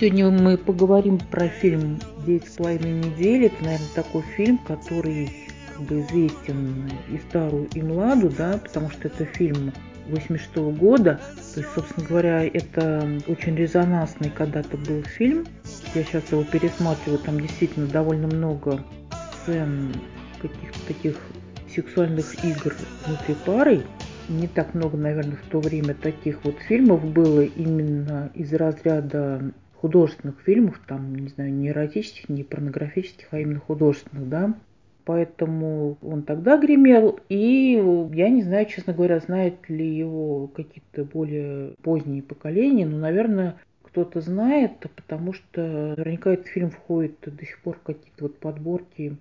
Сегодня 0.00 0.30
мы 0.30 0.56
поговорим 0.56 1.18
про 1.18 1.48
фильм 1.48 1.98
«Девять 2.24 2.48
с 2.48 2.52
половиной 2.52 3.00
недель». 3.00 3.44
Это, 3.44 3.62
наверное, 3.62 3.86
такой 3.94 4.22
фильм, 4.34 4.56
который 4.56 5.30
как 5.74 5.82
бы 5.82 6.00
известен 6.00 6.90
и 7.12 7.18
старую, 7.28 7.68
и 7.74 7.82
младу, 7.82 8.30
да, 8.30 8.56
потому 8.56 8.88
что 8.88 9.08
это 9.08 9.26
фильм 9.26 9.74
86 10.08 10.56
года. 10.78 11.20
То 11.54 11.60
есть, 11.60 11.74
собственно 11.74 12.06
говоря, 12.06 12.46
это 12.46 13.20
очень 13.26 13.54
резонансный 13.56 14.30
когда-то 14.30 14.78
был 14.78 15.02
фильм. 15.02 15.44
Я 15.94 16.02
сейчас 16.04 16.32
его 16.32 16.44
пересматриваю, 16.44 17.18
там 17.18 17.38
действительно 17.38 17.86
довольно 17.86 18.26
много 18.26 18.82
сцен 19.42 19.92
каких-то 20.40 20.78
таких 20.86 21.18
сексуальных 21.74 22.42
игр 22.42 22.74
внутри 23.06 23.34
пары. 23.44 23.82
Не 24.30 24.48
так 24.48 24.72
много, 24.72 24.96
наверное, 24.96 25.36
в 25.36 25.50
то 25.50 25.60
время 25.60 25.92
таких 25.92 26.42
вот 26.44 26.56
фильмов 26.60 27.04
было 27.04 27.42
именно 27.42 28.30
из 28.34 28.50
разряда 28.54 29.52
художественных 29.80 30.40
фильмов, 30.40 30.80
там, 30.86 31.14
не 31.14 31.28
знаю, 31.28 31.52
не 31.52 31.68
эротических, 31.68 32.28
не 32.28 32.44
порнографических, 32.44 33.28
а 33.30 33.38
именно 33.38 33.60
художественных, 33.60 34.28
да. 34.28 34.54
Поэтому 35.04 35.96
он 36.02 36.22
тогда 36.22 36.58
гремел, 36.58 37.18
и 37.28 37.82
я 38.12 38.28
не 38.28 38.42
знаю, 38.42 38.66
честно 38.66 38.92
говоря, 38.92 39.18
знают 39.18 39.68
ли 39.68 39.96
его 39.96 40.48
какие-то 40.48 41.04
более 41.04 41.74
поздние 41.82 42.22
поколения, 42.22 42.86
но, 42.86 42.98
наверное, 42.98 43.56
кто-то 43.82 44.20
знает, 44.20 44.72
потому 44.94 45.32
что 45.32 45.94
наверняка 45.96 46.32
этот 46.32 46.46
фильм 46.46 46.70
входит 46.70 47.16
до 47.22 47.44
сих 47.44 47.60
пор 47.60 47.76
в 47.76 47.82
какие-то 47.82 48.24
вот 48.24 48.38
подборки 48.38 49.16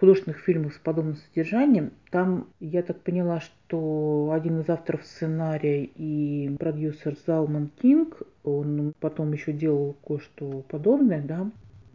художественных 0.00 0.40
фильмов 0.40 0.74
с 0.74 0.78
подобным 0.78 1.16
содержанием. 1.16 1.92
Там, 2.10 2.48
я 2.60 2.82
так 2.82 3.00
поняла, 3.00 3.40
что 3.40 4.32
один 4.34 4.60
из 4.60 4.68
авторов 4.68 5.04
сценария 5.04 5.84
и 5.84 6.54
продюсер 6.58 7.16
Залман 7.26 7.70
Кинг, 7.80 8.22
он 8.44 8.94
потом 9.00 9.32
еще 9.32 9.52
делал 9.52 9.96
кое-что 10.04 10.64
подобное, 10.68 11.22
да, 11.22 11.50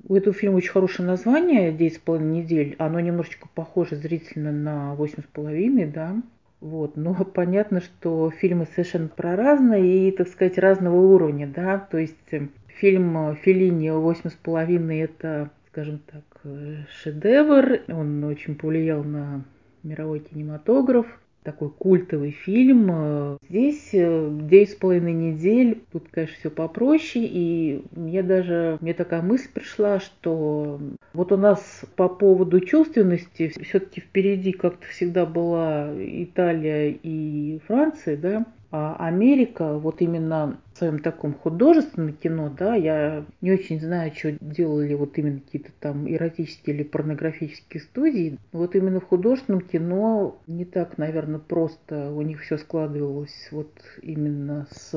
у 0.10 0.16
этого 0.16 0.34
фильма 0.34 0.58
очень 0.58 0.72
хорошее 0.72 1.08
название 1.08 1.74
«Девять 1.74 1.96
с 1.96 2.00
половиной 2.00 2.44
недель». 2.44 2.76
Оно 2.80 3.00
немножечко 3.02 3.50
похоже 3.54 3.98
зрительно 3.98 4.54
на 4.54 4.96
«Восемь 4.96 5.22
с 5.22 5.26
половиной», 5.26 5.86
да. 5.86 6.16
Вот. 6.62 6.96
Но 6.96 7.14
понятно, 7.34 7.82
что 7.82 8.32
фильмы 8.32 8.68
совершенно 8.68 9.10
про 9.10 9.36
разные 9.36 10.08
и, 10.08 10.12
так 10.12 10.30
сказать, 10.30 10.58
разного 10.58 10.96
уровня, 10.96 11.52
да. 11.54 11.78
То 11.80 11.98
есть 11.98 12.16
э, 12.32 12.48
фильм 12.68 13.36
Феллини 13.36 13.90
«Восемь 13.90 14.30
с 14.30 14.34
половиной»– 14.34 15.00
это, 15.02 15.50
скажем 15.68 16.00
так, 16.10 16.24
э, 16.46 16.84
шедевр. 17.02 17.82
Он 17.90 18.24
очень 18.24 18.56
повлиял 18.56 19.04
на 19.04 19.44
мировой 19.84 20.20
кинематограф 20.22 21.06
такой 21.44 21.70
культовый 21.70 22.32
фильм. 22.32 23.38
Здесь 23.50 23.90
э, 23.94 24.30
девять 24.42 24.72
с 24.72 24.76
половиной 24.76 25.14
недель, 25.14 25.82
тут, 25.92 26.08
конечно, 26.12 26.36
все 26.40 26.50
попроще, 26.50 27.26
и 27.26 27.84
мне 27.92 28.22
даже, 28.22 28.78
мне 28.82 28.94
такая 28.94 29.22
мысль 29.22 29.48
пришла, 29.54 30.00
что 30.00 30.80
вот 31.14 31.32
у 31.32 31.38
нас 31.38 31.86
по 31.96 32.10
поводу 32.10 32.60
чувственности 32.60 33.54
все-таки 33.62 34.02
впереди 34.02 34.52
как-то 34.52 34.88
всегда 34.88 35.26
была 35.26 35.92
Италия 35.98 36.90
и 36.92 37.60
Франция, 37.68 38.18
да, 38.18 38.46
Америка, 38.70 39.78
вот 39.78 40.02
именно 40.02 40.60
в 40.74 40.78
своем 40.78 41.00
таком 41.00 41.34
художественном 41.34 42.14
кино, 42.14 42.50
да, 42.50 42.76
я 42.76 43.26
не 43.42 43.52
очень 43.52 43.80
знаю, 43.80 44.12
что 44.14 44.34
делали 44.42 44.94
вот 44.94 45.18
именно 45.18 45.40
какие-то 45.40 45.72
там 45.80 46.08
эротические 46.08 46.76
или 46.76 46.84
порнографические 46.84 47.82
студии. 47.82 48.38
Вот 48.52 48.76
именно 48.76 49.00
в 49.00 49.06
художественном 49.06 49.62
кино 49.62 50.42
не 50.48 50.66
так, 50.66 50.98
наверное, 50.98 51.40
просто 51.40 52.12
у 52.12 52.22
них 52.22 52.42
все 52.42 52.58
складывалось 52.58 53.50
вот 53.52 53.72
именно 54.02 54.68
с 54.72 54.92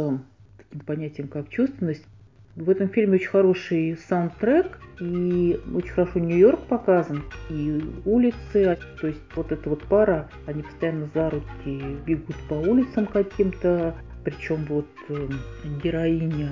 таким 0.59 0.80
понятием, 0.85 1.29
как 1.29 1.48
чувственность. 1.48 2.05
В 2.56 2.68
этом 2.68 2.88
фильме 2.88 3.14
очень 3.14 3.28
хороший 3.28 3.96
саундтрек, 4.08 4.78
и 5.00 5.58
очень 5.74 5.90
хорошо 5.90 6.18
Нью-Йорк 6.18 6.61
показан, 6.66 7.22
и 7.48 7.80
улицы, 8.05 8.78
то 9.00 9.06
есть 9.06 9.20
вот 9.34 9.50
эта 9.52 9.70
вот 9.70 9.83
пара, 9.84 10.28
они 10.46 10.62
постоянно 10.62 11.08
за 11.14 11.30
руки 11.30 11.96
бегут 12.06 12.36
по 12.48 12.55
улицам 12.55 13.06
каким-то, 13.06 13.94
причем 14.24 14.66
вот 14.68 14.88
э, 15.08 15.28
героиня 15.83 16.50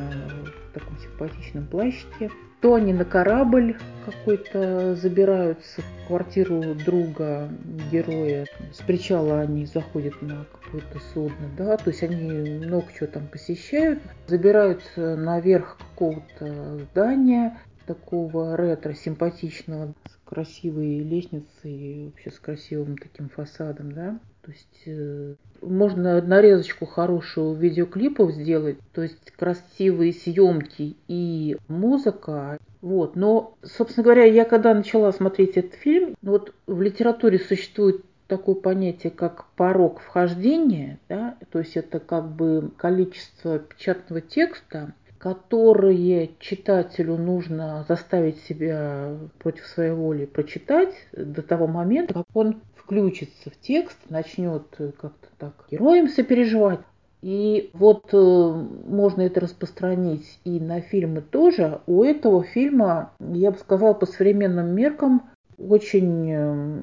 в 0.70 0.72
таком 0.72 0.97
симпатичном 0.98 1.66
плащике 1.66 2.30
то 2.61 2.75
они 2.75 2.93
на 2.93 3.05
корабль 3.05 3.77
какой-то 4.05 4.95
забираются, 4.97 5.83
в 5.83 6.07
квартиру 6.09 6.75
друга 6.75 7.49
героя. 7.93 8.47
С 8.73 8.79
причала 8.79 9.41
они 9.41 9.67
заходят 9.67 10.21
на 10.23 10.47
какое-то 10.63 10.99
судно, 11.13 11.49
да, 11.57 11.77
то 11.77 11.91
есть 11.91 12.03
они 12.03 12.67
много 12.67 12.87
чего 12.97 13.07
там 13.07 13.27
посещают, 13.27 14.01
забираются 14.27 15.17
наверх 15.17 15.79
какого-то 15.79 16.79
здания, 16.91 17.59
такого 17.87 18.57
ретро 18.57 18.93
симпатичного, 18.93 19.95
с 20.07 20.29
красивой 20.29 20.99
лестницей, 20.99 22.07
вообще 22.07 22.31
с 22.31 22.39
красивым 22.39 22.99
таким 22.99 23.29
фасадом, 23.29 23.93
да. 23.93 24.19
То 24.48 24.53
есть 24.53 24.82
э, 24.86 25.34
можно 25.60 26.22
нарезочку 26.22 26.86
хорошую 26.86 27.53
видеоклипов 27.53 28.32
сделать, 28.32 28.78
то 28.94 29.03
есть 29.03 29.31
красивые 29.32 30.14
съемки 30.14 30.97
и 31.06 31.59
музыка. 31.69 32.56
Вот. 32.81 33.14
Но, 33.14 33.59
собственно 33.62 34.04
говоря, 34.04 34.25
я 34.25 34.47
когда 34.47 34.72
начала 34.72 35.12
смотреть 35.12 35.59
этот 35.59 35.75
фильм, 35.75 36.14
ну 36.22 36.31
вот 36.31 36.54
в 36.66 36.81
литературе 36.81 37.38
существует 37.38 38.03
такое 38.26 38.54
понятие, 38.54 39.10
как 39.10 39.50
порог 39.54 40.00
вхождения, 40.00 40.98
да, 41.10 41.36
то 41.53 41.59
есть 41.59 41.76
это 41.76 42.00
как 42.00 42.30
бы 42.30 42.70
количество 42.78 43.59
печатного 43.59 44.22
текста, 44.22 44.94
которые 45.19 46.30
читателю 46.38 47.19
нужно 47.19 47.84
заставить 47.86 48.41
себя 48.44 49.15
против 49.41 49.66
своей 49.66 49.92
воли 49.92 50.25
прочитать 50.25 50.94
до 51.12 51.42
того 51.42 51.66
момента, 51.66 52.15
как 52.15 52.26
он 52.32 52.62
включится 52.88 53.50
в 53.50 53.60
текст, 53.60 53.99
начнет 54.09 54.62
как-то 54.78 55.28
так 55.37 55.53
героем 55.71 56.09
сопереживать. 56.09 56.81
И 57.21 57.69
вот 57.75 58.09
э, 58.12 58.65
можно 58.87 59.22
это 59.22 59.41
распространить 59.41 60.41
и 60.44 60.59
на 60.59 60.81
фильмы 60.81 61.21
тоже. 61.21 61.82
У 61.87 62.03
этого 62.03 62.44
фильма, 62.44 63.12
я 63.19 63.50
бы 63.50 63.59
сказала, 63.59 63.93
по 63.93 64.06
современным 64.06 64.69
меркам 64.69 65.28
очень 65.59 66.31
э, 66.31 66.81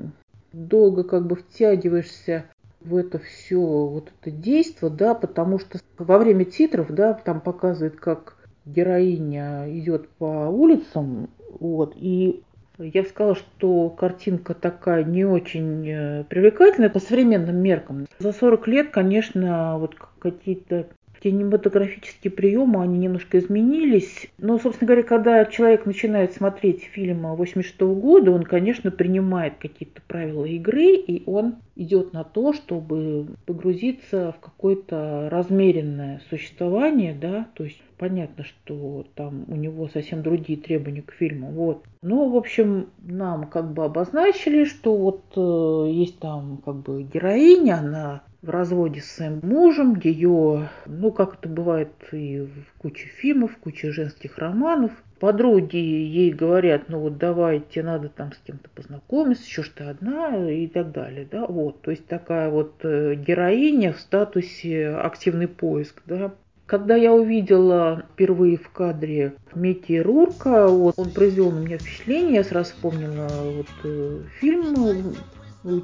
долго 0.54 1.04
как 1.04 1.26
бы 1.26 1.38
втягиваешься 1.38 2.46
в 2.82 2.98
это 2.98 3.18
все, 3.18 3.60
вот 3.60 4.12
это 4.22 4.30
действо, 4.30 4.92
да, 4.92 5.16
потому 5.16 5.58
что 5.58 5.80
во 5.98 6.20
время 6.20 6.46
титров, 6.46 6.92
да, 6.92 7.14
там 7.14 7.42
показывают, 7.42 7.96
как 7.96 8.36
героиня 8.66 9.66
идет 9.80 10.08
по 10.10 10.50
улицам, 10.50 11.30
вот, 11.60 11.94
и 11.96 12.44
я 12.78 13.04
бы 13.04 13.08
сказала, 13.08 13.36
что 13.36 13.90
картинка 13.90 14.54
такая 14.54 15.04
не 15.04 15.26
очень 15.26 15.88
э, 15.88 16.24
привлекательная 16.26 16.90
по 16.90 17.00
современным 17.00 17.58
меркам. 17.58 18.08
За 18.20 18.32
40 18.32 18.68
лет, 18.68 18.90
конечно, 18.92 19.78
вот 19.78 19.96
какие-то 20.20 20.88
кинематографические 21.26 22.30
приемы, 22.30 22.84
они 22.84 23.00
немножко 23.00 23.40
изменились. 23.40 24.28
Но, 24.38 24.60
собственно 24.60 24.90
говоря, 24.90 25.02
когда 25.02 25.44
человек 25.46 25.88
начинает 25.88 26.34
смотреть 26.34 26.84
фильм 26.84 27.36
86 27.36 27.82
года, 27.82 28.30
он, 28.30 28.44
конечно, 28.44 28.92
принимает 28.92 29.56
какие-то 29.58 30.04
правила 30.08 30.46
игры, 30.46 30.94
и 30.94 31.24
он 31.26 31.56
идет 31.76 32.14
на 32.14 32.24
то, 32.24 32.54
чтобы 32.54 33.26
погрузиться 33.48 34.36
в 34.38 34.40
какое-то 34.40 35.28
размеренное 35.32 36.22
существование, 36.30 37.18
да, 37.20 37.48
то 37.56 37.64
есть 37.64 37.82
понятно, 37.98 38.44
что 38.44 39.08
там 39.16 39.46
у 39.48 39.56
него 39.56 39.90
совсем 39.90 40.22
другие 40.22 40.60
требования 40.60 41.02
к 41.02 41.12
фильму, 41.12 41.50
вот. 41.52 41.86
Но, 42.04 42.30
в 42.30 42.38
общем, 42.38 42.90
нам 43.00 43.48
как 43.48 43.74
бы 43.74 43.84
обозначили, 43.84 44.66
что 44.66 44.96
вот 44.96 45.24
э, 45.36 45.92
есть 45.92 46.20
там 46.20 46.62
как 46.64 46.76
бы 46.76 47.02
героиня, 47.02 47.80
она 47.80 48.22
в 48.46 48.50
разводе 48.50 49.02
с 49.02 49.12
своим 49.12 49.40
мужем, 49.42 50.00
ее, 50.02 50.70
ну, 50.86 51.12
как 51.12 51.40
это 51.40 51.50
бывает 51.50 51.90
и 52.12 52.42
в 52.42 52.80
куче 52.80 53.08
фильмов, 53.08 53.54
в 53.54 53.58
куче 53.58 53.92
женских 53.92 54.38
романов, 54.38 54.92
подруги 55.20 55.78
ей 55.78 56.32
говорят, 56.32 56.84
ну 56.88 57.00
вот 57.00 57.18
давай, 57.18 57.62
тебе 57.62 57.84
надо 57.84 58.10
там 58.10 58.32
с 58.34 58.38
кем-то 58.46 58.70
познакомиться, 58.70 59.44
еще 59.44 59.64
что 59.64 59.90
одна 59.90 60.52
и 60.52 60.68
так 60.68 60.92
далее, 60.92 61.28
да, 61.30 61.48
вот, 61.48 61.82
то 61.82 61.92
есть 61.92 62.06
такая 62.06 62.50
вот 62.50 62.74
э, 62.84 63.16
героиня 63.16 63.94
в 63.94 64.00
статусе 64.00 64.90
активный 64.90 65.48
поиск, 65.48 66.02
да. 66.06 66.34
Когда 66.68 66.96
я 66.96 67.14
увидела 67.14 68.06
впервые 68.14 68.58
в 68.58 68.70
кадре 68.70 69.34
Микки 69.54 70.00
Рурка, 70.00 70.68
вот, 70.68 70.96
он 70.98 71.12
произвел 71.12 71.52
на 71.52 71.60
меня 71.60 71.78
впечатление, 71.78 72.36
я 72.36 72.44
сразу 72.44 72.72
вспомнила 72.72 73.28
вот, 73.30 73.68
э, 73.84 74.22
фильм 74.40 75.16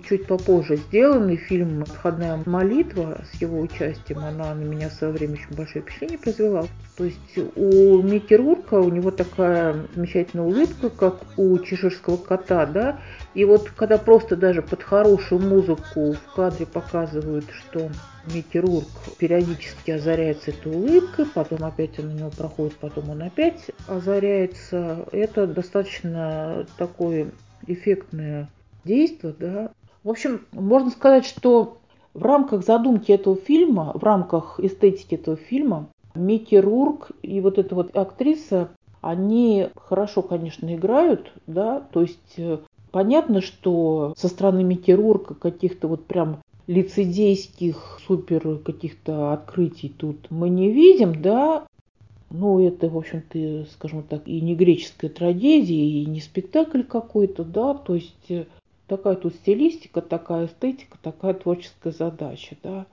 чуть 0.07 0.27
попозже 0.27 0.75
сделанный 0.75 1.37
фильм 1.37 1.81
«Отходная 1.81 2.41
молитва» 2.45 3.23
с 3.31 3.41
его 3.41 3.59
участием, 3.59 4.19
она 4.19 4.53
на 4.53 4.61
меня 4.61 4.89
в 4.89 4.93
свое 4.93 5.13
время 5.13 5.33
очень 5.33 5.55
большое 5.55 5.83
впечатление 5.83 6.19
произвела. 6.19 6.65
То 6.97 7.05
есть 7.05 7.37
у 7.55 8.01
Микки 8.01 8.35
Рурка, 8.35 8.75
у 8.75 8.89
него 8.89 9.09
такая 9.09 9.87
замечательная 9.95 10.45
улыбка, 10.45 10.89
как 10.89 11.21
у 11.37 11.57
чеширского 11.59 12.17
кота, 12.17 12.65
да, 12.65 12.99
И 13.33 13.43
вот 13.43 13.71
когда 13.71 13.97
просто 13.97 14.35
даже 14.35 14.61
под 14.61 14.83
хорошую 14.83 15.41
музыку 15.41 16.13
в 16.13 16.35
кадре 16.35 16.67
показывают, 16.67 17.45
что 17.51 17.89
Микки 18.31 18.59
Рурк 18.59 18.87
периодически 19.17 19.91
озаряется 19.91 20.51
этой 20.51 20.71
улыбкой, 20.71 21.25
потом 21.33 21.63
опять 21.63 21.97
он 21.97 22.09
у 22.09 22.13
него 22.13 22.29
проходит, 22.29 22.75
потом 22.75 23.09
он 23.09 23.23
опять 23.23 23.71
озаряется, 23.87 25.07
это 25.11 25.47
достаточно 25.47 26.67
такое 26.77 27.31
эффектное 27.65 28.47
действие, 28.83 29.35
да. 29.39 29.71
В 30.03 30.09
общем, 30.09 30.45
можно 30.51 30.89
сказать, 30.89 31.25
что 31.25 31.77
в 32.13 32.23
рамках 32.23 32.65
задумки 32.65 33.11
этого 33.11 33.35
фильма, 33.35 33.91
в 33.93 34.03
рамках 34.03 34.59
эстетики 34.59 35.15
этого 35.15 35.37
фильма, 35.37 35.87
Микки 36.15 36.55
Рурк 36.55 37.11
и 37.21 37.39
вот 37.39 37.57
эта 37.57 37.75
вот 37.75 37.95
актриса, 37.95 38.69
они 39.01 39.69
хорошо, 39.75 40.21
конечно, 40.21 40.73
играют, 40.73 41.31
да, 41.47 41.81
то 41.91 42.01
есть 42.01 42.33
э, 42.37 42.59
понятно, 42.91 43.41
что 43.41 44.13
со 44.17 44.27
стороны 44.27 44.63
Микки 44.63 44.91
Рурка 44.91 45.33
каких-то 45.33 45.87
вот 45.87 46.05
прям 46.05 46.39
лицедейских 46.67 47.99
супер 48.05 48.59
каких-то 48.59 49.33
открытий 49.33 49.89
тут 49.89 50.29
мы 50.29 50.49
не 50.49 50.71
видим, 50.71 51.21
да, 51.21 51.65
ну, 52.29 52.65
это, 52.65 52.89
в 52.89 52.97
общем-то, 52.97 53.65
скажем 53.71 54.03
так, 54.03 54.27
и 54.27 54.39
не 54.39 54.55
греческая 54.55 55.09
трагедия, 55.09 55.85
и 55.85 56.05
не 56.05 56.21
спектакль 56.21 56.83
какой-то, 56.83 57.43
да, 57.43 57.73
то 57.73 57.95
есть 57.95 58.29
э, 58.29 58.45
такая 58.91 59.15
тут 59.15 59.35
стилистика, 59.35 60.01
такая 60.01 60.47
эстетика, 60.47 60.97
такая 61.01 61.33
творческая 61.33 61.93
задача, 61.93 62.57
да. 62.61 62.85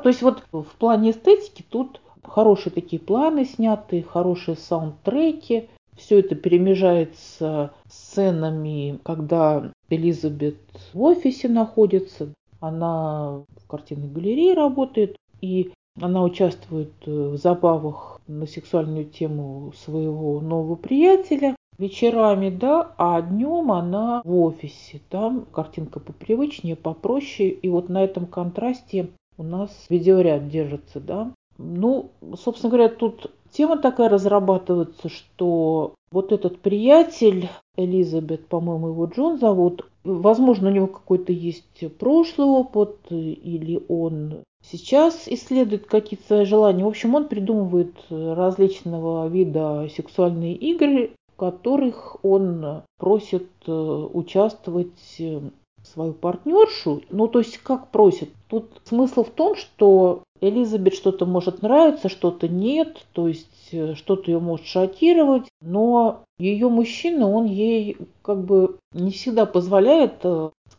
То 0.00 0.08
есть 0.08 0.22
вот 0.22 0.44
в 0.52 0.76
плане 0.78 1.10
эстетики 1.10 1.64
тут 1.68 2.00
хорошие 2.22 2.72
такие 2.72 3.02
планы 3.02 3.44
сняты, 3.44 4.00
хорошие 4.00 4.56
саундтреки, 4.56 5.68
все 5.96 6.20
это 6.20 6.36
перемежается 6.36 7.72
сценами, 7.88 9.00
когда 9.02 9.72
Элизабет 9.88 10.60
в 10.94 11.02
офисе 11.02 11.48
находится, 11.48 12.32
она 12.60 13.42
в 13.56 13.66
картинной 13.66 14.08
галерее 14.08 14.54
работает, 14.54 15.16
и 15.40 15.72
она 16.00 16.22
участвует 16.22 16.92
в 17.04 17.36
забавах 17.36 18.20
на 18.28 18.46
сексуальную 18.46 19.06
тему 19.06 19.72
своего 19.76 20.40
нового 20.40 20.76
приятеля 20.76 21.56
вечерами, 21.80 22.50
да, 22.50 22.92
а 22.98 23.20
днем 23.22 23.72
она 23.72 24.20
в 24.24 24.36
офисе. 24.36 25.00
Там 25.08 25.46
картинка 25.50 25.98
попривычнее, 25.98 26.76
попроще. 26.76 27.48
И 27.48 27.68
вот 27.68 27.88
на 27.88 28.04
этом 28.04 28.26
контрасте 28.26 29.08
у 29.38 29.42
нас 29.42 29.86
видеоряд 29.88 30.48
держится, 30.48 31.00
да. 31.00 31.32
Ну, 31.58 32.10
собственно 32.38 32.70
говоря, 32.70 32.88
тут 32.88 33.32
тема 33.50 33.78
такая 33.78 34.08
разрабатывается, 34.08 35.08
что 35.08 35.94
вот 36.12 36.32
этот 36.32 36.60
приятель, 36.60 37.48
Элизабет, 37.76 38.46
по-моему, 38.46 38.88
его 38.88 39.06
Джон 39.06 39.38
зовут, 39.38 39.88
возможно, 40.04 40.68
у 40.68 40.72
него 40.72 40.86
какой-то 40.86 41.32
есть 41.32 41.84
прошлый 41.98 42.48
опыт, 42.48 42.96
или 43.10 43.82
он 43.88 44.42
сейчас 44.62 45.26
исследует 45.26 45.86
какие-то 45.86 46.26
свои 46.26 46.44
желания. 46.44 46.84
В 46.84 46.88
общем, 46.88 47.14
он 47.14 47.28
придумывает 47.28 47.94
различного 48.10 49.28
вида 49.28 49.88
сексуальные 49.94 50.54
игры, 50.54 51.12
которых 51.40 52.22
он 52.22 52.82
просит 52.98 53.48
э, 53.66 53.72
участвовать 53.72 55.16
э, 55.18 55.40
свою 55.82 56.12
партнершу. 56.12 57.00
Ну, 57.08 57.28
то 57.28 57.38
есть, 57.38 57.56
как 57.56 57.88
просит? 57.88 58.28
Тут 58.48 58.66
смысл 58.84 59.24
в 59.24 59.30
том, 59.30 59.56
что 59.56 60.22
Элизабет 60.42 60.92
что-то 60.92 61.24
может 61.24 61.62
нравиться, 61.62 62.10
что-то 62.10 62.46
нет, 62.46 63.06
то 63.14 63.26
есть 63.26 63.70
э, 63.72 63.94
что-то 63.94 64.30
ее 64.30 64.38
может 64.38 64.66
шокировать, 64.66 65.48
но 65.62 66.24
ее 66.38 66.68
мужчина, 66.68 67.26
он 67.30 67.46
ей 67.46 67.96
как 68.20 68.44
бы 68.44 68.76
не 68.92 69.10
всегда 69.10 69.46
позволяет 69.46 70.22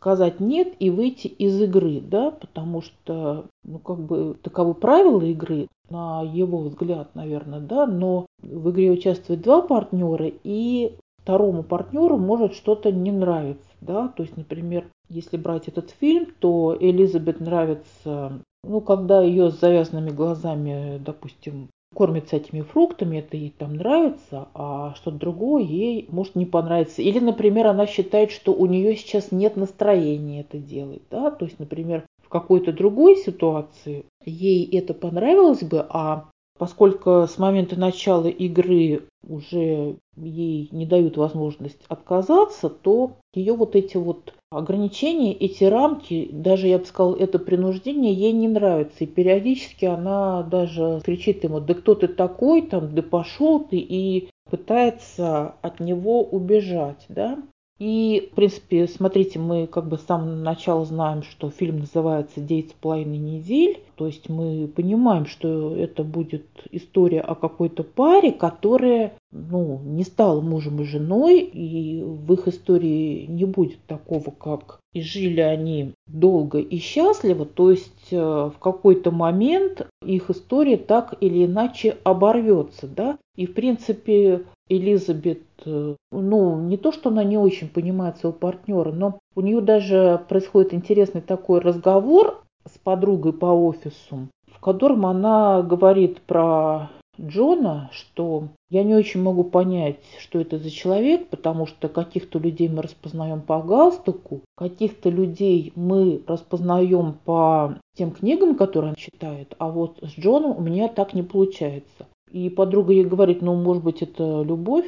сказать 0.02 0.40
нет 0.40 0.74
и 0.80 0.90
выйти 0.90 1.28
из 1.28 1.62
игры, 1.62 2.00
да, 2.00 2.32
потому 2.32 2.82
что, 2.82 3.46
ну, 3.62 3.78
как 3.78 4.00
бы 4.00 4.36
таковы 4.42 4.74
правила 4.74 5.22
игры, 5.22 5.68
на 5.90 6.22
его 6.22 6.58
взгляд, 6.58 7.14
наверное, 7.14 7.60
да, 7.60 7.86
но 7.86 8.26
в 8.42 8.70
игре 8.72 8.90
участвуют 8.90 9.42
два 9.42 9.62
партнера, 9.62 10.28
и 10.42 10.96
второму 11.22 11.62
партнеру 11.62 12.18
может 12.18 12.54
что-то 12.54 12.90
не 12.90 13.12
нравиться, 13.12 13.68
да, 13.80 14.08
то 14.08 14.24
есть, 14.24 14.36
например, 14.36 14.86
если 15.08 15.36
брать 15.36 15.68
этот 15.68 15.90
фильм, 15.90 16.26
то 16.40 16.76
Элизабет 16.80 17.38
нравится, 17.38 18.40
ну, 18.64 18.80
когда 18.80 19.22
ее 19.22 19.52
с 19.52 19.60
завязанными 19.60 20.10
глазами, 20.10 20.98
допустим, 20.98 21.68
кормится 21.94 22.36
этими 22.36 22.62
фруктами, 22.62 23.18
это 23.18 23.36
ей 23.36 23.54
там 23.56 23.76
нравится, 23.76 24.48
а 24.54 24.94
что-то 24.94 25.18
другое 25.18 25.62
ей 25.62 26.06
может 26.10 26.34
не 26.34 26.46
понравиться. 26.46 27.02
Или, 27.02 27.18
например, 27.18 27.66
она 27.66 27.86
считает, 27.86 28.30
что 28.30 28.52
у 28.52 28.66
нее 28.66 28.96
сейчас 28.96 29.32
нет 29.32 29.56
настроения 29.56 30.40
это 30.40 30.58
делать, 30.58 31.02
да, 31.10 31.30
то 31.30 31.44
есть, 31.44 31.58
например, 31.58 32.04
какой-то 32.32 32.72
другой 32.72 33.16
ситуации 33.16 34.06
ей 34.24 34.64
это 34.72 34.94
понравилось 34.94 35.62
бы, 35.62 35.84
а 35.90 36.30
поскольку 36.58 37.26
с 37.28 37.36
момента 37.36 37.78
начала 37.78 38.26
игры 38.26 39.02
уже 39.28 39.96
ей 40.16 40.68
не 40.72 40.86
дают 40.86 41.18
возможность 41.18 41.84
отказаться, 41.88 42.70
то 42.70 43.12
ее 43.34 43.52
вот 43.54 43.76
эти 43.76 43.98
вот 43.98 44.32
ограничения, 44.52 45.32
эти 45.32 45.64
рамки, 45.64 46.28
даже 46.32 46.68
я 46.68 46.78
бы 46.78 46.84
сказала, 46.84 47.16
это 47.16 47.38
принуждение 47.38 48.12
ей 48.12 48.32
не 48.32 48.48
нравится. 48.48 49.04
И 49.04 49.06
периодически 49.06 49.84
она 49.84 50.42
даже 50.42 51.00
кричит 51.04 51.44
ему, 51.44 51.60
да 51.60 51.74
кто 51.74 51.94
ты 51.94 52.08
такой, 52.08 52.62
там, 52.62 52.94
да 52.94 53.02
пошел 53.02 53.60
ты, 53.60 53.76
и 53.78 54.28
пытается 54.50 55.54
от 55.62 55.80
него 55.80 56.22
убежать, 56.22 57.04
да. 57.08 57.38
И, 57.84 58.28
в 58.30 58.36
принципе, 58.36 58.86
смотрите, 58.86 59.40
мы 59.40 59.66
как 59.66 59.88
бы 59.88 59.98
с 59.98 60.02
самого 60.02 60.36
начала 60.36 60.84
знаем, 60.84 61.24
что 61.24 61.50
фильм 61.50 61.80
называется 61.80 62.40
«Девять 62.40 62.70
с 62.70 62.74
половиной 62.74 63.18
недель». 63.18 63.80
То 63.96 64.06
есть 64.06 64.28
мы 64.28 64.68
понимаем, 64.68 65.26
что 65.26 65.74
это 65.74 66.04
будет 66.04 66.46
история 66.70 67.20
о 67.20 67.34
какой-то 67.34 67.82
паре, 67.82 68.30
которая 68.30 69.14
ну, 69.32 69.80
не 69.84 70.04
стала 70.04 70.40
мужем 70.40 70.80
и 70.80 70.84
женой, 70.84 71.40
и 71.40 72.04
в 72.04 72.32
их 72.34 72.46
истории 72.46 73.26
не 73.26 73.46
будет 73.46 73.84
такого, 73.88 74.30
как 74.30 74.78
и 74.92 75.02
жили 75.02 75.40
они 75.40 75.94
долго 76.06 76.58
и 76.58 76.78
счастливо, 76.78 77.46
то 77.46 77.70
есть 77.72 78.12
э, 78.12 78.16
в 78.16 78.54
какой-то 78.60 79.10
момент 79.10 79.88
их 80.04 80.30
история 80.30 80.76
так 80.76 81.14
или 81.20 81.46
иначе 81.46 81.96
оборвется, 82.04 82.86
да, 82.86 83.18
и 83.36 83.46
в 83.46 83.54
принципе 83.54 84.42
Элизабет, 84.72 85.42
э, 85.66 85.96
ну, 86.10 86.60
не 86.60 86.78
то, 86.78 86.92
что 86.92 87.10
она 87.10 87.24
не 87.24 87.36
очень 87.36 87.68
понимает 87.68 88.16
своего 88.16 88.36
партнера, 88.36 88.90
но 88.90 89.18
у 89.34 89.42
нее 89.42 89.60
даже 89.60 90.24
происходит 90.28 90.72
интересный 90.72 91.20
такой 91.20 91.60
разговор 91.60 92.42
с 92.66 92.78
подругой 92.78 93.34
по 93.34 93.46
офису, 93.46 94.28
в 94.46 94.60
котором 94.60 95.04
она 95.04 95.60
говорит 95.62 96.22
про 96.22 96.90
Джона, 97.20 97.90
что 97.92 98.48
я 98.70 98.82
не 98.82 98.94
очень 98.94 99.22
могу 99.22 99.44
понять, 99.44 100.00
что 100.18 100.40
это 100.40 100.58
за 100.58 100.70
человек, 100.70 101.28
потому 101.28 101.66
что 101.66 101.90
каких-то 101.90 102.38
людей 102.38 102.70
мы 102.70 102.80
распознаем 102.80 103.42
по 103.42 103.60
галстуку, 103.60 104.40
каких-то 104.56 105.10
людей 105.10 105.74
мы 105.76 106.22
распознаем 106.26 107.18
по 107.26 107.76
тем 107.94 108.12
книгам, 108.12 108.54
которые 108.54 108.92
он 108.92 108.96
читает, 108.96 109.54
а 109.58 109.68
вот 109.68 109.98
с 110.00 110.18
Джоном 110.18 110.56
у 110.56 110.60
меня 110.62 110.88
так 110.88 111.12
не 111.12 111.22
получается. 111.22 112.06
И 112.32 112.48
подруга 112.48 112.92
ей 112.92 113.04
говорит, 113.04 113.42
ну, 113.42 113.54
может 113.54 113.84
быть, 113.84 114.00
это 114.02 114.42
любовь. 114.42 114.86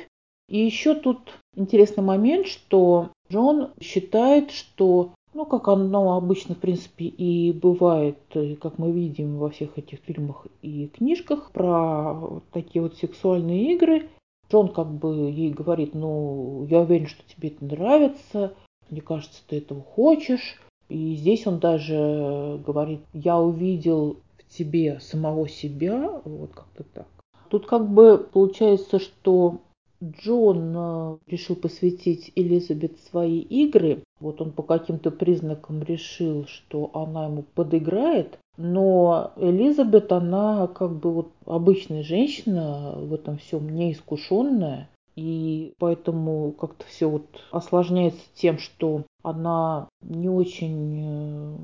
И 0.48 0.58
еще 0.58 0.94
тут 0.94 1.38
интересный 1.54 2.02
момент, 2.02 2.46
что 2.46 3.10
Джон 3.30 3.70
считает, 3.80 4.50
что 4.50 5.12
ну, 5.34 5.44
как 5.46 5.68
оно 5.68 6.16
обычно, 6.16 6.54
в 6.54 6.58
принципе, 6.58 7.06
и 7.06 7.52
бывает, 7.52 8.18
э, 8.34 8.54
как 8.54 8.78
мы 8.78 8.92
видим 8.92 9.38
во 9.38 9.50
всех 9.50 9.76
этих 9.78 9.98
фильмах 9.98 10.46
и 10.62 10.86
книжках 10.86 11.50
про 11.50 12.40
такие 12.52 12.82
вот 12.82 12.96
сексуальные 12.96 13.74
игры. 13.74 14.08
Джон 14.50 14.68
как 14.68 14.90
бы 14.90 15.30
ей 15.30 15.50
говорит, 15.50 15.94
ну, 15.94 16.66
я 16.70 16.80
уверен, 16.80 17.08
что 17.08 17.22
тебе 17.26 17.48
это 17.48 17.64
нравится, 17.64 18.54
мне 18.90 19.00
кажется, 19.00 19.42
ты 19.48 19.58
этого 19.58 19.82
хочешь. 19.82 20.60
И 20.88 21.16
здесь 21.16 21.46
он 21.46 21.58
даже 21.58 22.62
говорит, 22.64 23.00
я 23.12 23.38
увидел 23.40 24.18
в 24.38 24.56
тебе 24.56 25.00
самого 25.00 25.48
себя, 25.48 26.20
вот 26.24 26.52
как-то 26.52 26.84
так. 26.84 27.06
Тут 27.54 27.66
как 27.66 27.88
бы 27.88 28.18
получается, 28.18 28.98
что 28.98 29.60
Джон 30.02 30.74
э, 30.76 31.16
решил 31.28 31.54
посвятить 31.54 32.32
Элизабет 32.34 32.98
свои 33.08 33.38
игры. 33.38 34.02
Вот 34.18 34.40
он 34.40 34.50
по 34.50 34.64
каким-то 34.64 35.12
признакам 35.12 35.84
решил, 35.84 36.46
что 36.48 36.90
она 36.94 37.26
ему 37.26 37.44
подыграет. 37.54 38.40
Но 38.56 39.30
Элизабет, 39.36 40.10
она 40.10 40.66
как 40.66 40.96
бы 40.96 41.12
вот 41.12 41.28
обычная 41.46 42.02
женщина 42.02 42.94
в 42.96 43.14
этом 43.14 43.38
всем 43.38 43.72
неискушенная. 43.72 44.90
И 45.14 45.74
поэтому 45.78 46.50
как-то 46.58 46.84
все 46.86 47.08
вот 47.08 47.26
осложняется 47.52 48.24
тем, 48.34 48.58
что 48.58 49.04
она 49.22 49.86
не 50.02 50.28
очень 50.28 51.02
э, 51.04 51.56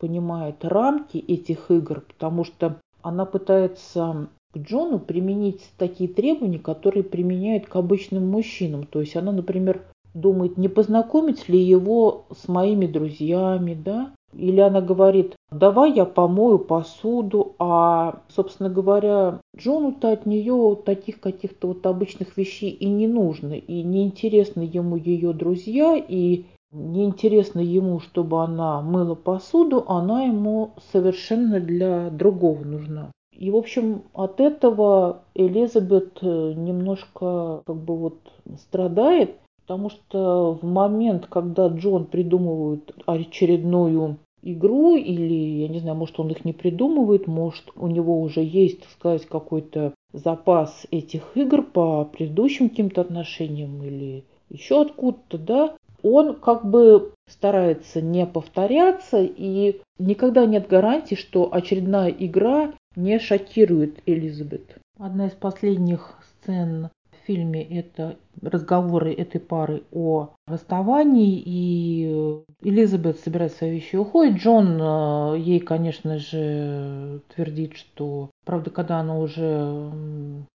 понимает 0.00 0.64
рамки 0.64 1.18
этих 1.18 1.70
игр, 1.70 2.00
потому 2.00 2.42
что 2.42 2.80
она 3.02 3.24
пытается 3.24 4.26
к 4.52 4.58
Джону 4.58 4.98
применить 4.98 5.68
такие 5.76 6.08
требования, 6.08 6.58
которые 6.58 7.02
применяют 7.02 7.66
к 7.66 7.76
обычным 7.76 8.28
мужчинам. 8.28 8.86
То 8.86 9.00
есть 9.00 9.16
она, 9.16 9.32
например, 9.32 9.82
думает, 10.14 10.56
не 10.56 10.68
познакомить 10.68 11.48
ли 11.48 11.60
его 11.60 12.24
с 12.34 12.48
моими 12.48 12.86
друзьями, 12.86 13.74
да, 13.74 14.12
или 14.34 14.60
она 14.60 14.80
говорит, 14.80 15.34
давай 15.50 15.92
я 15.92 16.04
помою 16.04 16.58
посуду, 16.58 17.54
а, 17.58 18.20
собственно 18.28 18.68
говоря, 18.68 19.40
Джону-то 19.56 20.12
от 20.12 20.26
нее 20.26 20.76
таких 20.84 21.20
каких-то 21.20 21.68
вот 21.68 21.86
обычных 21.86 22.36
вещей 22.36 22.70
и 22.70 22.86
не 22.86 23.08
нужно, 23.08 23.54
и 23.54 23.82
неинтересны 23.82 24.68
ему 24.70 24.96
ее 24.96 25.32
друзья, 25.32 25.96
и 25.96 26.44
неинтересно 26.72 27.60
ему, 27.60 28.00
чтобы 28.00 28.42
она 28.42 28.82
мыла 28.82 29.14
посуду, 29.14 29.84
она 29.88 30.24
ему 30.24 30.72
совершенно 30.92 31.60
для 31.60 32.10
другого 32.10 32.64
нужна. 32.64 33.10
И, 33.38 33.50
в 33.52 33.56
общем, 33.56 34.02
от 34.14 34.40
этого 34.40 35.22
Элизабет 35.34 36.18
э, 36.22 36.52
немножко 36.56 37.62
как 37.64 37.76
бы 37.76 37.96
вот 37.96 38.18
страдает, 38.58 39.36
потому 39.60 39.90
что 39.90 40.58
в 40.60 40.66
момент, 40.66 41.26
когда 41.26 41.68
Джон 41.68 42.06
придумывает 42.06 42.92
очередную 43.06 44.18
игру, 44.42 44.96
или, 44.96 45.62
я 45.62 45.68
не 45.68 45.78
знаю, 45.78 45.96
может, 45.96 46.18
он 46.18 46.30
их 46.30 46.44
не 46.44 46.52
придумывает, 46.52 47.28
может, 47.28 47.70
у 47.76 47.86
него 47.86 48.20
уже 48.20 48.42
есть, 48.42 48.80
так 48.80 48.90
сказать, 48.90 49.26
какой-то 49.26 49.94
запас 50.12 50.86
этих 50.90 51.36
игр 51.36 51.62
по 51.62 52.04
предыдущим 52.06 52.68
каким-то 52.70 53.02
отношениям 53.02 53.80
или 53.84 54.24
еще 54.48 54.82
откуда-то, 54.82 55.38
да, 55.38 55.74
он 56.02 56.34
как 56.34 56.68
бы 56.68 57.12
старается 57.28 58.00
не 58.00 58.26
повторяться, 58.26 59.22
и 59.22 59.80
никогда 59.98 60.44
нет 60.46 60.66
гарантии, 60.68 61.14
что 61.14 61.48
очередная 61.52 62.10
игра 62.10 62.72
не 62.98 63.18
шокирует 63.20 64.02
Элизабет. 64.06 64.76
Одна 64.98 65.28
из 65.28 65.32
последних 65.32 66.18
сцен 66.22 66.90
в 67.12 67.26
фильме– 67.26 67.62
это 67.78 68.16
разговоры 68.42 69.12
этой 69.12 69.40
пары 69.40 69.84
о 69.92 70.30
расставании, 70.46 71.40
и 71.44 72.42
Элизабет 72.62 73.20
собирает 73.20 73.52
свои 73.52 73.70
вещи 73.70 73.94
и 73.94 73.98
уходит. 73.98 74.38
Джон 74.38 74.78
э, 74.80 75.38
ей, 75.38 75.60
конечно 75.60 76.18
же, 76.18 77.20
твердит, 77.34 77.76
что, 77.76 78.30
правда, 78.44 78.70
когда 78.70 78.98
она 78.98 79.16
уже 79.16 79.92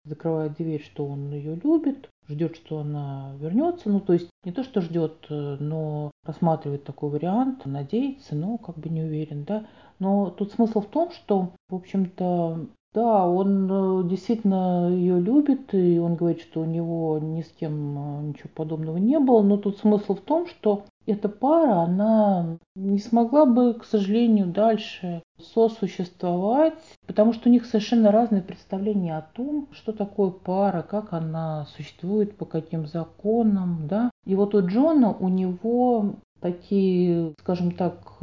закрывает 0.05 0.57
дверь, 0.57 0.83
что 0.83 1.07
он 1.07 1.33
ее 1.33 1.61
любит, 1.63 2.09
ждет, 2.29 2.57
что 2.57 2.79
она 2.79 3.33
вернется. 3.39 3.89
Ну, 3.89 4.01
то 4.01 4.15
есть 4.15 4.31
не 4.45 4.53
то, 4.53 4.65
что 4.65 4.81
ждет, 4.81 5.27
э, 5.31 5.57
но 5.61 6.11
рассматривает 6.25 6.85
такой 6.85 7.11
вариант, 7.11 7.67
надеется, 7.67 8.35
но 8.35 8.59
как 8.59 8.79
бы 8.79 8.89
не 8.89 9.03
уверен, 9.03 9.45
да. 9.45 9.67
Но 10.03 10.31
тут 10.31 10.51
смысл 10.51 10.81
в 10.81 10.87
том, 10.87 11.13
что, 11.13 11.51
в 11.69 11.77
общем-то, 11.77 12.67
да, 12.93 13.25
он 13.25 13.71
э, 13.71 14.09
действительно 14.09 14.91
ее 14.91 15.21
любит, 15.21 15.73
и 15.73 15.97
он 16.01 16.17
говорит, 16.17 16.41
что 16.41 16.63
у 16.63 16.65
него 16.65 17.21
ни 17.23 17.43
с 17.43 17.49
кем 17.53 17.97
э, 17.97 18.23
ничего 18.25 18.51
подобного 18.53 18.97
не 18.97 19.21
было. 19.21 19.43
Но 19.43 19.59
тут 19.59 19.79
смысл 19.79 20.17
в 20.17 20.21
том, 20.21 20.49
что 20.49 20.83
эта 21.07 21.29
пара, 21.29 21.83
она 21.83 22.59
не 22.75 22.99
смогла 22.99 23.47
бы, 23.47 23.75
к 23.75 23.85
сожалению, 23.85 24.49
дальше 24.49 25.23
сосуществовать, 25.39 26.75
потому 27.07 27.33
что 27.33 27.49
у 27.49 27.53
них 27.53 27.65
совершенно 27.65 28.11
разные 28.11 28.43
представления 28.43 29.17
о 29.17 29.23
том, 29.23 29.69
что 29.71 29.93
такое 29.93 30.31
пара, 30.31 30.83
как 30.83 31.13
она 31.13 31.67
существует, 31.77 32.37
по 32.37 32.45
каким 32.45 32.89
законам, 32.89 33.87
да. 33.87 34.11
И 34.27 34.35
вот 34.35 34.57
у 34.57 34.67
Джона, 34.67 35.13
у 35.13 35.29
него 35.29 36.17
такие, 36.41 37.35
скажем 37.39 37.71
так, 37.71 38.21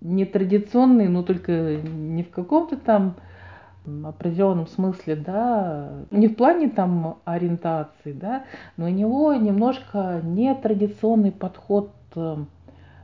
нетрадиционные, 0.00 1.08
но 1.08 1.22
только 1.22 1.76
не 1.76 2.22
в 2.22 2.30
каком-то 2.30 2.76
там 2.76 3.16
определенном 4.04 4.66
смысле, 4.66 5.16
да, 5.16 5.90
не 6.10 6.28
в 6.28 6.36
плане 6.36 6.68
там 6.68 7.18
ориентации, 7.24 8.12
да, 8.12 8.44
но 8.76 8.86
у 8.86 8.90
него 8.90 9.32
немножко 9.34 10.20
нетрадиционный 10.22 11.32
подход 11.32 11.92
э, 12.14 12.36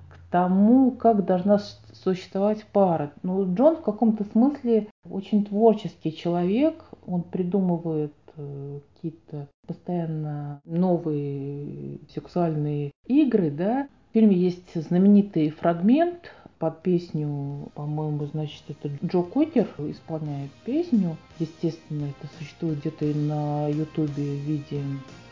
к 0.09 0.31
тому, 0.31 0.91
как 0.93 1.25
должна 1.25 1.59
существовать 1.93 2.65
пара. 2.73 3.13
Ну, 3.23 3.55
Джон 3.55 3.77
в 3.77 3.83
каком-то 3.83 4.25
смысле 4.25 4.89
очень 5.09 5.45
творческий 5.45 6.15
человек, 6.15 6.85
он 7.07 7.23
придумывает 7.23 8.15
э, 8.37 8.81
какие-то 8.95 9.49
постоянно 9.67 10.61
новые 10.65 12.01
сексуальные 12.15 12.93
игры, 13.07 13.51
да. 13.51 13.89
В 14.11 14.19
фильме 14.19 14.37
есть 14.37 14.75
знаменитый 14.75 15.51
фрагмент 15.51 16.33
под 16.59 16.83
песню, 16.83 17.71
по-моему, 17.75 18.27
значит, 18.27 18.63
это 18.69 18.91
Джо 19.05 19.23
Кокер 19.23 19.69
исполняет 19.79 20.51
песню. 20.65 21.17
Естественно, 21.39 22.07
это 22.07 22.29
существует 22.39 22.81
где-то 22.81 23.05
и 23.05 23.15
на 23.15 23.69
ютубе 23.69 24.23
в 24.23 24.41
виде 24.41 24.83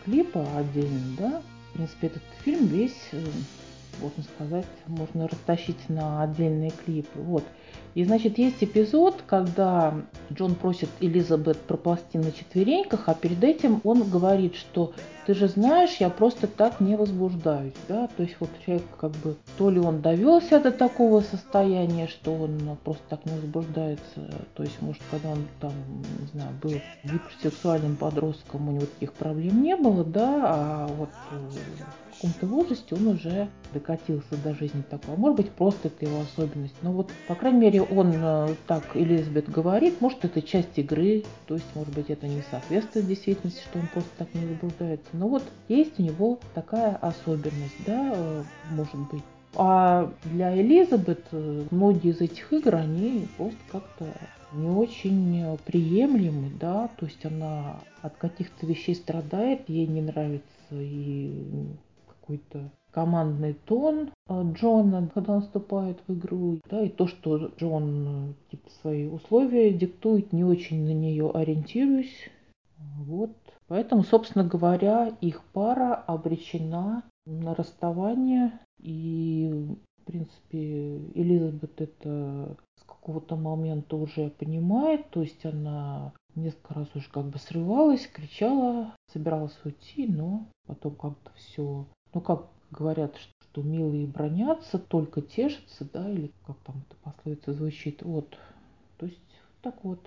клипа 0.05 0.47
отдельно, 0.57 1.17
да. 1.19 1.43
В 1.71 1.77
принципе, 1.77 2.07
этот 2.09 2.23
фильм 2.45 2.67
весь 2.67 3.09
э, 3.13 3.25
можно 4.01 4.23
сказать, 4.23 4.67
можно 4.87 5.29
растащить 5.29 5.89
на 5.89 6.23
отдельные 6.23 6.71
клипы. 6.71 7.21
Вот. 7.21 7.45
И, 7.95 8.05
значит, 8.05 8.39
есть 8.39 8.63
эпизод, 8.63 9.23
когда 9.27 9.95
Джон 10.33 10.57
просит 10.57 10.89
Элизабет 11.01 11.61
проползти 11.61 12.19
на 12.19 12.33
четвереньках, 12.33 13.05
а 13.07 13.15
перед 13.15 13.43
этим 13.45 13.81
он 13.85 14.03
говорит, 14.11 14.57
что 14.57 14.93
ты 15.27 15.35
же 15.35 15.47
знаешь, 15.49 15.97
я 16.01 16.11
просто 16.11 16.49
так 16.49 16.81
не 16.81 16.97
возбуждаюсь, 16.97 17.73
да, 17.89 18.09
то 18.09 18.25
есть 18.25 18.37
вот 18.41 18.51
человек 18.67 18.85
как 19.01 19.13
бы, 19.13 19.37
то 19.57 19.71
ли 19.71 19.79
он 19.79 20.03
довелся 20.03 20.61
до 20.61 20.71
такого 20.73 21.21
состояния, 21.21 22.09
что 22.09 22.35
он 22.35 22.77
просто 22.83 23.03
так 23.09 23.25
не 23.25 23.33
возбуждается, 23.33 24.29
то 24.55 24.63
есть, 24.65 24.83
может, 24.83 25.03
когда 25.11 25.31
он 25.31 25.47
там, 25.61 25.73
не 26.21 26.27
знаю, 26.33 26.51
был 26.61 26.73
гиперсексуальным 27.05 27.97
подростком, 27.97 28.69
у 28.69 28.73
него 28.73 28.87
таких 28.87 29.13
проблем 29.13 29.63
не 29.63 29.77
было, 29.77 30.05
да, 30.05 30.41
а 30.43 30.87
вот 30.89 31.11
в 31.31 32.17
каком-то 32.17 32.47
возрасте 32.47 32.95
он 32.95 33.07
уже 33.09 33.49
докатился 33.73 34.37
до 34.43 34.55
жизни 34.55 34.83
такого. 34.89 35.17
Может 35.17 35.37
быть, 35.37 35.51
просто 35.51 35.89
это 35.89 36.07
его 36.07 36.21
особенность. 36.21 36.77
Но 36.81 36.93
вот, 36.93 37.11
по 37.27 37.35
крайней 37.35 37.59
мере, 37.59 37.64
он 37.71 38.13
э, 38.15 38.55
так 38.67 38.95
Элизабет 38.95 39.51
говорит, 39.51 40.01
может, 40.01 40.25
это 40.25 40.43
часть 40.43 40.79
игры, 40.79 41.25
то 41.47 41.55
есть, 41.55 41.67
может 41.75 41.95
быть, 41.95 42.11
это 42.11 42.27
не 42.27 42.43
соответствует 42.51 43.07
действительности, 43.07 43.63
что 43.63 43.79
он 43.79 43.87
просто 43.89 44.11
так 44.19 44.35
не 44.35 44.47
возбуждается. 44.47 45.09
Но 45.13 45.29
вот 45.29 45.43
есть 45.69 45.99
у 45.99 46.03
него 46.03 46.39
такая 46.55 46.97
особенность, 46.97 47.85
да, 47.87 48.13
э, 48.15 48.43
может 48.71 48.97
быть. 49.11 49.23
А 49.57 50.13
для 50.25 50.61
Элизабет 50.61 51.25
э, 51.33 51.65
многие 51.71 52.11
из 52.11 52.21
этих 52.21 52.53
игр, 52.53 52.75
они 52.75 53.29
просто 53.37 53.59
как-то 53.71 54.07
не 54.53 54.69
очень 54.69 55.59
приемлемы, 55.65 56.51
да, 56.61 56.89
то 56.97 57.07
есть 57.07 57.25
она 57.25 57.81
от 58.03 58.17
каких-то 58.17 58.67
вещей 58.67 58.95
страдает, 58.95 59.69
ей 59.69 59.87
не 59.87 60.01
нравится 60.01 60.45
и 60.71 61.33
какой-то 62.07 62.71
командный 62.95 63.55
тон 63.55 64.13
э, 64.29 64.53
Джона, 64.55 65.11
когда 65.13 65.35
он 65.35 65.43
вступает 65.43 65.99
в 66.07 66.15
игру, 66.15 66.61
да, 66.71 66.83
и 66.85 66.89
то, 66.89 67.09
что 67.09 67.51
Джон 67.59 68.37
типа, 68.51 68.71
свои 68.81 69.09
условия 69.09 69.73
диктует, 69.73 70.33
не 70.33 70.45
очень 70.45 70.85
на 70.85 70.95
нее 70.95 71.31
ориентируюсь. 71.31 72.31
Вот. 72.99 73.33
Поэтому, 73.67 74.05
собственно 74.05 74.45
говоря, 74.45 75.09
их 75.21 75.43
пара 75.53 75.95
обречена 75.95 77.03
на 77.27 77.55
расставание. 77.55 78.53
И, 78.81 79.51
в 80.03 80.05
принципе, 80.05 80.99
Элизабет 81.15 81.81
это 81.81 82.57
с 82.79 82.85
какого-то 82.85 83.35
момента 83.35 83.97
уже 83.97 84.31
понимает. 84.31 85.11
То 85.11 85.23
есть 85.23 85.45
она 85.45 86.13
несколько 86.37 86.75
раз 86.75 86.89
уже 86.95 87.11
как 87.11 87.25
бы 87.25 87.39
срывалась, 87.39 88.07
кричала, 88.07 88.95
собиралась 89.13 89.59
уйти, 89.65 90.07
но 90.07 90.47
потом 90.67 90.95
как-то 90.95 91.31
все 91.35 91.87
ну 92.15 92.21
как 92.21 92.47
говорят, 92.77 93.15
что 93.17 93.63
милые 93.63 94.07
бронятся, 94.07 94.79
только 94.79 95.23
тешатся, 95.23 95.87
да, 95.93 96.09
или 96.11 96.31
как 96.47 96.57
там 96.65 96.83
эта 96.89 96.97
пословица 97.03 97.53
звучит. 97.53 98.03
Вот, 98.03 98.37
то 98.99 99.07
есть 99.07 99.21
так 99.63 99.83
вот. 99.83 100.01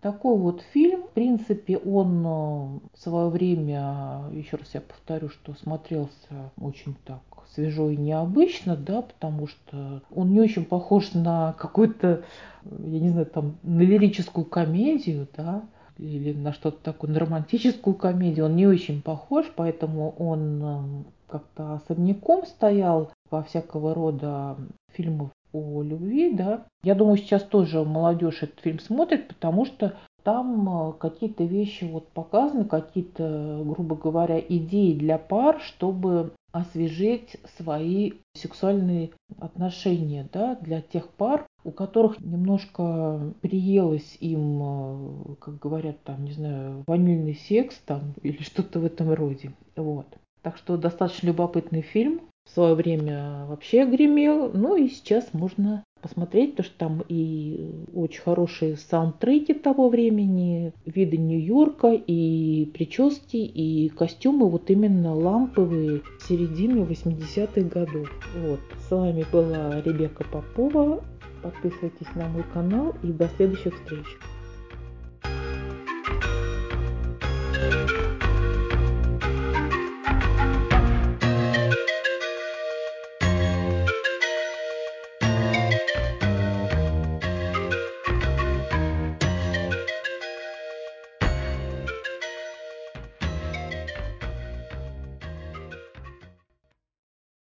Такой 0.00 0.38
вот 0.38 0.62
фильм, 0.72 1.02
в 1.02 1.10
принципе, 1.10 1.76
он 1.76 2.24
э, 2.24 2.78
в 2.94 2.98
свое 2.98 3.28
время, 3.30 4.30
еще 4.30 4.56
раз 4.56 4.72
я 4.72 4.80
повторю, 4.80 5.28
что 5.28 5.54
смотрелся 5.54 6.52
очень 6.56 6.94
так 7.04 7.20
свежо 7.54 7.90
и 7.90 7.96
необычно, 7.96 8.76
да, 8.76 9.02
потому 9.02 9.46
что 9.46 10.02
он 10.14 10.30
не 10.30 10.40
очень 10.40 10.64
похож 10.64 11.12
на 11.14 11.54
какую-то, 11.54 12.22
я 12.64 13.00
не 13.00 13.10
знаю, 13.10 13.26
там, 13.26 13.56
на 13.62 13.80
лирическую 13.80 14.44
комедию, 14.44 15.26
да, 15.36 15.64
или 15.98 16.32
на 16.32 16.52
что-то 16.52 16.78
такое, 16.82 17.10
на 17.10 17.18
романтическую 17.18 17.94
комедию, 17.94 18.46
он 18.46 18.56
не 18.56 18.66
очень 18.66 19.02
похож, 19.02 19.46
поэтому 19.56 20.10
он 20.18 20.62
э, 20.62 21.04
как-то 21.28 21.74
особняком 21.74 22.46
стоял 22.46 23.10
во 23.30 23.42
всякого 23.42 23.94
рода 23.94 24.56
фильмов 24.92 25.30
о 25.52 25.82
любви, 25.82 26.32
да. 26.32 26.64
Я 26.82 26.94
думаю, 26.94 27.16
сейчас 27.16 27.42
тоже 27.42 27.84
молодежь 27.84 28.42
этот 28.42 28.60
фильм 28.60 28.78
смотрит, 28.78 29.28
потому 29.28 29.64
что 29.64 29.94
там 30.22 30.90
э, 30.90 30.92
какие-то 30.98 31.44
вещи 31.44 31.84
вот 31.84 32.08
показаны, 32.08 32.64
какие-то, 32.64 33.62
грубо 33.64 33.96
говоря, 33.96 34.38
идеи 34.38 34.92
для 34.92 35.16
пар, 35.16 35.60
чтобы 35.60 36.32
освежить 36.52 37.36
свои 37.56 38.12
сексуальные 38.34 39.10
отношения 39.38 40.28
да, 40.32 40.56
для 40.56 40.80
тех 40.80 41.08
пар, 41.10 41.46
у 41.64 41.70
которых 41.70 42.20
немножко 42.20 43.32
приелось 43.40 44.16
им, 44.20 44.60
э, 44.62 45.34
как 45.40 45.58
говорят 45.58 46.02
там, 46.02 46.24
не 46.24 46.32
знаю, 46.32 46.84
ванильный 46.86 47.34
секс 47.34 47.78
там 47.86 48.14
или 48.22 48.42
что-то 48.42 48.80
в 48.80 48.84
этом 48.84 49.12
роде. 49.12 49.52
Вот. 49.76 50.06
Так 50.42 50.56
что 50.56 50.76
достаточно 50.76 51.28
любопытный 51.28 51.82
фильм. 51.82 52.20
В 52.44 52.50
свое 52.50 52.74
время 52.74 53.44
вообще 53.46 53.84
гремел. 53.84 54.50
Ну 54.54 54.76
и 54.76 54.88
сейчас 54.88 55.34
можно 55.34 55.84
посмотреть, 56.00 56.56
то 56.56 56.62
что 56.62 56.78
там 56.78 57.02
и 57.08 57.84
очень 57.92 58.22
хорошие 58.22 58.76
саундтреки 58.76 59.52
того 59.52 59.88
времени, 59.88 60.72
виды 60.86 61.16
Нью-Йорка, 61.16 61.92
и 61.92 62.66
прически, 62.72 63.36
и 63.36 63.88
костюмы 63.90 64.48
вот 64.48 64.70
именно 64.70 65.14
ламповые 65.14 66.02
середины 66.26 66.84
80-х 66.84 67.60
годов. 67.62 68.08
Вот. 68.36 68.60
С 68.88 68.90
вами 68.90 69.26
была 69.30 69.80
Ребекка 69.82 70.24
Попова. 70.24 71.02
Подписывайтесь 71.42 72.14
на 72.14 72.28
мой 72.28 72.44
канал 72.52 72.94
и 73.02 73.08
до 73.08 73.28
следующих 73.36 73.74
встреч. 73.74 74.06